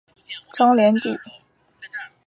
[0.55, 1.15] 张联第。